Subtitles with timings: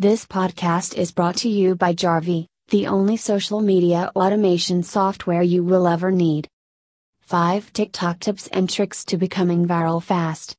[0.00, 5.64] This podcast is brought to you by Jarvee, the only social media automation software you
[5.64, 6.46] will ever need.
[7.22, 10.54] 5 TikTok tips and tricks to becoming viral fast.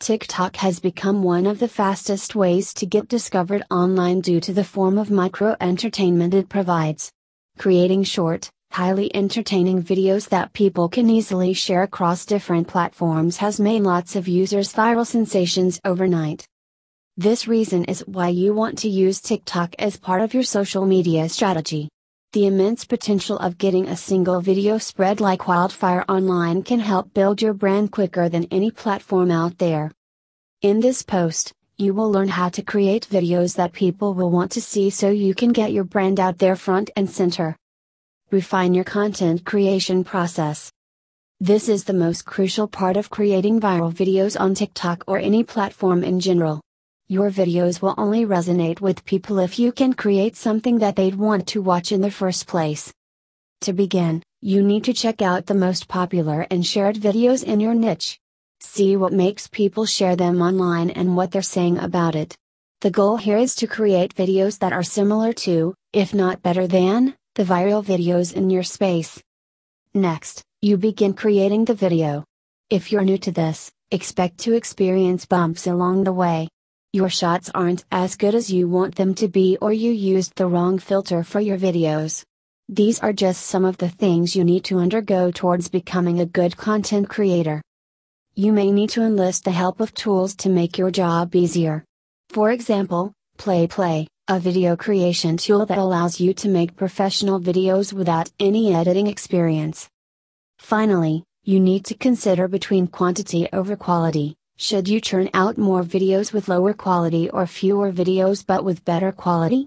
[0.00, 4.64] TikTok has become one of the fastest ways to get discovered online due to the
[4.64, 7.12] form of micro entertainment it provides.
[7.56, 13.82] Creating short, highly entertaining videos that people can easily share across different platforms has made
[13.82, 16.44] lots of users viral sensations overnight.
[17.16, 21.28] This reason is why you want to use TikTok as part of your social media
[21.28, 21.88] strategy.
[22.32, 27.40] The immense potential of getting a single video spread like wildfire online can help build
[27.40, 29.92] your brand quicker than any platform out there.
[30.62, 34.60] In this post, you will learn how to create videos that people will want to
[34.60, 37.54] see so you can get your brand out there front and center.
[38.32, 40.72] Refine your content creation process.
[41.38, 46.02] This is the most crucial part of creating viral videos on TikTok or any platform
[46.02, 46.63] in general.
[47.08, 51.46] Your videos will only resonate with people if you can create something that they'd want
[51.48, 52.94] to watch in the first place.
[53.60, 57.74] To begin, you need to check out the most popular and shared videos in your
[57.74, 58.18] niche.
[58.60, 62.34] See what makes people share them online and what they're saying about it.
[62.80, 67.14] The goal here is to create videos that are similar to, if not better than,
[67.34, 69.22] the viral videos in your space.
[69.92, 72.24] Next, you begin creating the video.
[72.70, 76.48] If you're new to this, expect to experience bumps along the way
[76.94, 80.46] your shots aren't as good as you want them to be or you used the
[80.46, 82.22] wrong filter for your videos.
[82.68, 86.56] These are just some of the things you need to undergo towards becoming a good
[86.56, 87.60] content creator.
[88.36, 91.84] You may need to enlist the help of tools to make your job easier.
[92.28, 98.30] For example, PlayPlay, a video creation tool that allows you to make professional videos without
[98.38, 99.88] any editing experience.
[100.60, 104.36] Finally, you need to consider between quantity over quality.
[104.56, 109.10] Should you churn out more videos with lower quality or fewer videos but with better
[109.10, 109.66] quality?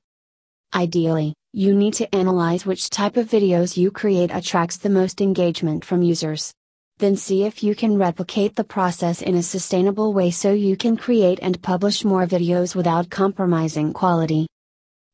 [0.74, 5.84] Ideally, you need to analyze which type of videos you create attracts the most engagement
[5.84, 6.54] from users.
[7.00, 10.96] Then see if you can replicate the process in a sustainable way so you can
[10.96, 14.48] create and publish more videos without compromising quality.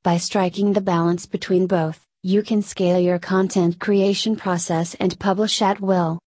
[0.04, 5.64] By striking the balance between both, you can scale your content creation process and publish
[5.64, 6.20] at will.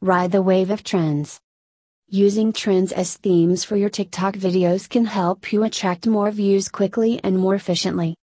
[0.00, 1.38] Ride the wave of trends.
[2.14, 7.18] Using trends as themes for your TikTok videos can help you attract more views quickly
[7.24, 8.16] and more efficiently.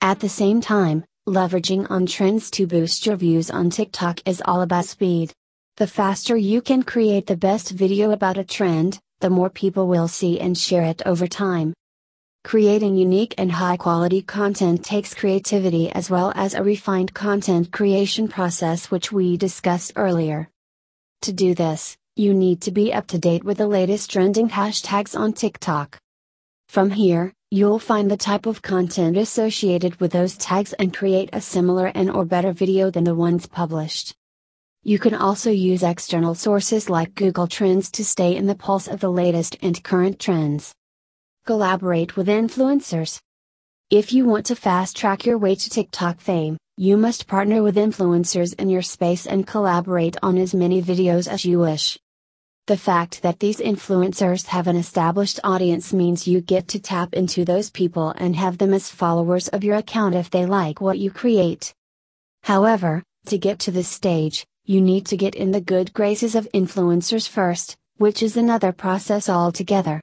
[0.00, 4.62] At the same time, leveraging on trends to boost your views on TikTok is all
[4.62, 5.30] about speed.
[5.76, 10.08] The faster you can create the best video about a trend, the more people will
[10.08, 11.74] see and share it over time.
[12.44, 18.26] Creating unique and high quality content takes creativity as well as a refined content creation
[18.26, 20.48] process, which we discussed earlier.
[21.22, 25.16] To do this, you need to be up to date with the latest trending hashtags
[25.16, 25.96] on TikTok.
[26.68, 31.40] From here, you'll find the type of content associated with those tags and create a
[31.40, 34.16] similar and or better video than the ones published.
[34.82, 38.98] You can also use external sources like Google Trends to stay in the pulse of
[38.98, 40.74] the latest and current trends.
[41.46, 43.20] Collaborate with influencers.
[43.90, 47.76] If you want to fast track your way to TikTok fame, you must partner with
[47.76, 51.96] influencers in your space and collaborate on as many videos as you wish.
[52.68, 57.42] The fact that these influencers have an established audience means you get to tap into
[57.42, 61.10] those people and have them as followers of your account if they like what you
[61.10, 61.72] create.
[62.42, 66.46] However, to get to this stage, you need to get in the good graces of
[66.52, 70.02] influencers first, which is another process altogether.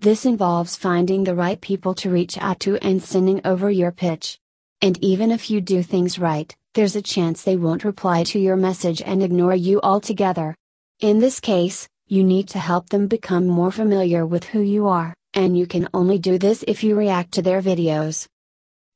[0.00, 4.38] This involves finding the right people to reach out to and sending over your pitch.
[4.80, 8.56] And even if you do things right, there's a chance they won't reply to your
[8.56, 10.56] message and ignore you altogether.
[11.02, 15.12] In this case, you need to help them become more familiar with who you are,
[15.34, 18.28] and you can only do this if you react to their videos.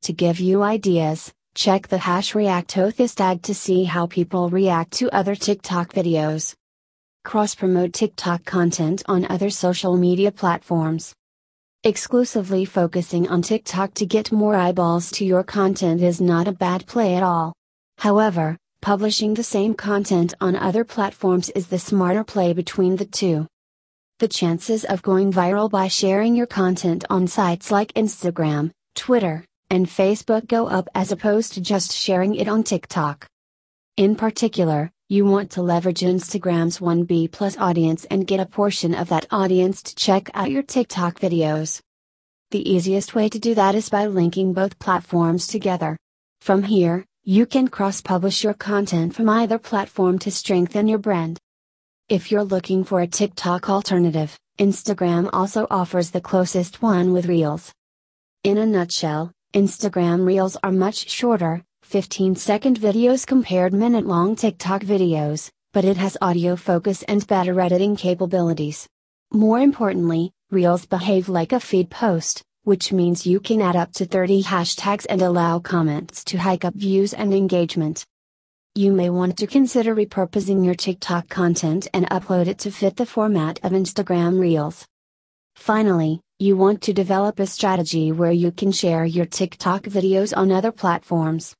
[0.02, 5.10] To give you ideas, check the hash reactothis tag to see how people react to
[5.10, 6.54] other TikTok videos.
[7.24, 11.12] Cross promote TikTok content on other social media platforms.
[11.82, 16.86] Exclusively focusing on TikTok to get more eyeballs to your content is not a bad
[16.86, 17.52] play at all.
[17.98, 23.46] However, publishing the same content on other platforms is the smarter play between the two.
[24.18, 29.86] The chances of going viral by sharing your content on sites like Instagram, Twitter, and
[29.86, 33.26] Facebook go up as opposed to just sharing it on TikTok.
[33.96, 39.08] In particular, you want to leverage Instagram's 1B plus audience and get a portion of
[39.08, 41.80] that audience to check out your TikTok videos.
[42.50, 45.96] The easiest way to do that is by linking both platforms together.
[46.40, 51.36] From here, you can cross publish your content from either platform to strengthen your brand.
[52.08, 57.72] If you're looking for a TikTok alternative, Instagram also offers the closest one with Reels.
[58.44, 64.82] In a nutshell, Instagram Reels are much shorter, 15 second videos compared minute long TikTok
[64.82, 68.86] videos, but it has audio focus and better editing capabilities.
[69.32, 74.04] More importantly, Reels behave like a feed post, which means you can add up to
[74.04, 78.04] 30 hashtags and allow comments to hike up views and engagement.
[78.74, 83.06] You may want to consider repurposing your TikTok content and upload it to fit the
[83.06, 84.84] format of Instagram Reels.
[85.54, 90.50] Finally, you want to develop a strategy where you can share your TikTok videos on
[90.50, 91.54] other platforms.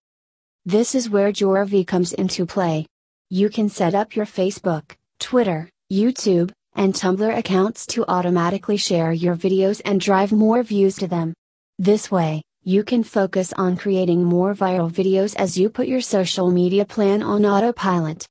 [0.65, 2.85] This is where Jarvee comes into play.
[3.31, 9.35] You can set up your Facebook, Twitter, YouTube, and Tumblr accounts to automatically share your
[9.35, 11.35] videos and drive more views to them.
[11.79, 16.51] This way, you can focus on creating more viral videos as you put your social
[16.51, 18.27] media plan on autopilot.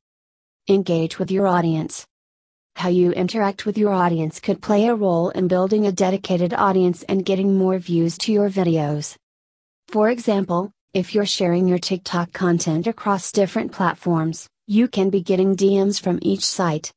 [0.67, 2.05] Engage with your audience.
[2.75, 7.03] How you interact with your audience could play a role in building a dedicated audience
[7.03, 9.15] and getting more views to your videos.
[9.87, 15.55] For example, if you're sharing your TikTok content across different platforms, you can be getting
[15.55, 16.91] DMs from each site.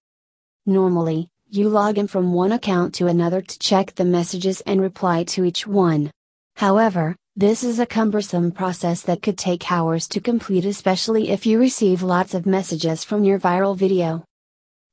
[0.66, 5.24] Normally, you log in from one account to another to check the messages and reply
[5.24, 6.10] to each one.
[6.56, 11.58] However, this is a cumbersome process that could take hours to complete, especially if you
[11.58, 14.24] receive lots of messages from your viral video.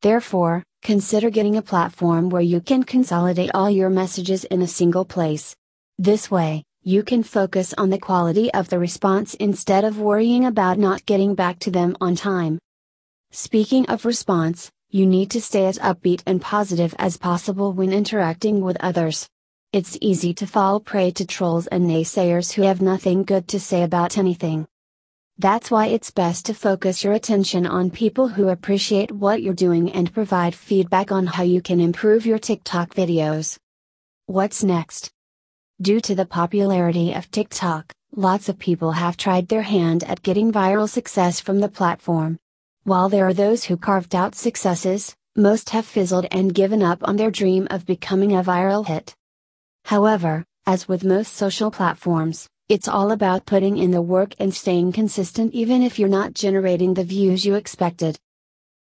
[0.02, 5.04] Therefore, consider getting a platform where you can consolidate all your messages in a single
[5.04, 5.56] place.
[5.98, 10.78] This way, you can focus on the quality of the response instead of worrying about
[10.78, 12.60] not getting back to them on time.
[13.32, 18.62] Speaking of response, you need to stay as upbeat and positive as possible when interacting
[18.62, 19.28] with others.
[19.74, 23.84] It's easy to fall prey to trolls and naysayers who have nothing good to say
[23.84, 24.66] about anything.
[25.38, 29.92] That's why it's best to focus your attention on people who appreciate what you're doing
[29.92, 33.58] and provide feedback on how you can improve your TikTok videos.
[34.28, 35.12] What's next?
[35.82, 40.54] Due to the popularity of TikTok, lots of people have tried their hand at getting
[40.54, 42.40] viral success from the platform.
[42.86, 47.16] While there are those who carved out successes, most have fizzled and given up on
[47.16, 49.16] their dream of becoming a viral hit.
[49.86, 54.92] However, as with most social platforms, it's all about putting in the work and staying
[54.92, 58.20] consistent even if you're not generating the views you expected.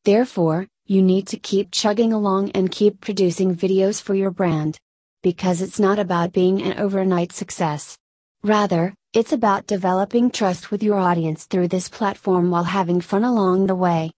[0.05, 4.79] Therefore, you need to keep chugging along and keep producing videos for your brand.
[5.23, 7.97] Because it's not about being an overnight success.
[8.43, 13.67] Rather, it's about developing trust with your audience through this platform while having fun along
[13.67, 14.11] the way.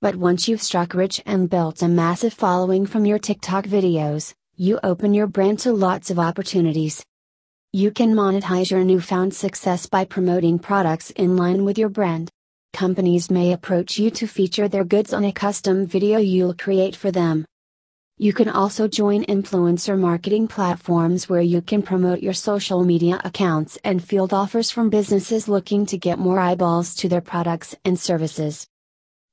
[0.00, 4.80] But once you've struck rich and built a massive following from your TikTok videos, you
[4.82, 7.04] open your brand to lots of opportunities.
[7.74, 12.30] You can monetize your newfound success by promoting products in line with your brand.
[12.72, 17.10] Companies may approach you to feature their goods on a custom video you'll create for
[17.10, 17.44] them.
[18.22, 23.78] You can also join influencer marketing platforms where you can promote your social media accounts
[23.82, 28.68] and field offers from businesses looking to get more eyeballs to their products and services.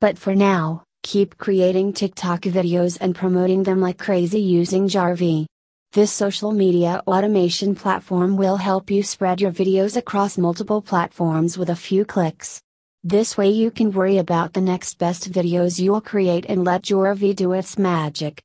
[0.02, 5.46] But for now, keep creating TikTok videos and promoting them like crazy using Jarvee.
[5.94, 11.70] This social media automation platform will help you spread your videos across multiple platforms with
[11.70, 12.60] a few clicks.
[13.04, 17.36] This way you can worry about the next best videos you'll create and let Jarvee
[17.36, 18.42] do its magic.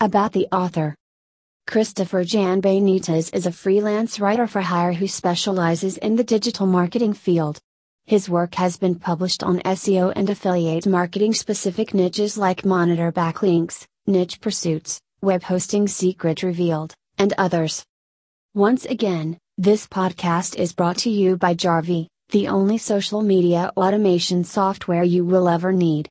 [0.00, 0.94] About the author
[1.66, 7.14] Christopher Jan Benitez is a freelance writer for hire who specializes in the digital marketing
[7.14, 7.58] field.
[8.06, 13.86] His work has been published on SEO and affiliate marketing specific niches like Monitor Backlinks,
[14.06, 17.84] Niche Pursuits, Web Hosting Secret Revealed, and others.
[18.54, 24.44] Once again, this podcast is brought to you by Jarvee, the only social media automation
[24.44, 26.06] software you will ever need.